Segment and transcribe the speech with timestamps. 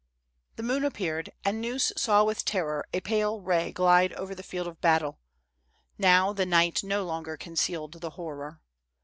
[0.55, 4.65] The moon appeared, and Gneuss saw with terror a pale ray glide over the field
[4.65, 5.19] of battle.
[5.99, 8.61] Now, the night no longer concealed the horror.